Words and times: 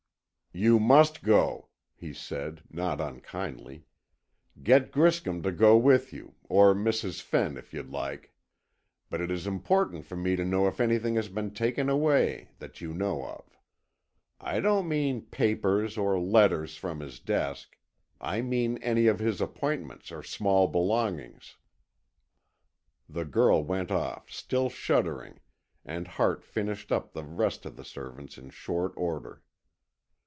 "You 0.53 0.79
must 0.81 1.23
go," 1.23 1.69
he 1.95 2.11
said, 2.11 2.63
not 2.69 2.99
unkindly. 2.99 3.85
"Get 4.61 4.91
Griscom 4.91 5.41
to 5.43 5.51
go 5.53 5.77
with 5.77 6.11
you, 6.11 6.35
or 6.43 6.73
Mrs. 6.75 7.21
Fenn, 7.21 7.55
if 7.55 7.73
you 7.73 7.83
like. 7.83 8.33
But 9.09 9.21
it 9.21 9.31
is 9.31 9.47
important 9.47 10.03
for 10.05 10.17
me 10.17 10.35
to 10.35 10.43
know 10.43 10.67
if 10.67 10.81
anything 10.81 11.15
has 11.15 11.29
been 11.29 11.51
taken 11.53 11.87
away 11.87 12.49
that 12.59 12.81
you 12.81 12.93
know 12.93 13.23
of. 13.25 13.57
I 14.41 14.59
don't 14.59 14.89
mean 14.89 15.21
papers 15.21 15.97
or 15.97 16.19
letters 16.19 16.75
from 16.75 16.99
his 16.99 17.21
desk. 17.21 17.77
I 18.19 18.41
mean 18.41 18.77
any 18.79 19.07
of 19.07 19.19
his 19.19 19.39
appointments 19.39 20.11
or 20.11 20.21
small 20.21 20.67
belongings." 20.67 21.55
The 23.07 23.23
girl 23.23 23.63
went 23.63 23.89
off, 23.89 24.29
still 24.29 24.69
shuddering, 24.69 25.39
and 25.85 26.09
Hart 26.09 26.43
finished 26.43 26.91
up 26.91 27.13
the 27.13 27.23
rest 27.23 27.65
of 27.65 27.77
the 27.77 27.85
servants 27.85 28.37
in 28.37 28.49
short 28.49 28.91
order. 28.97 29.41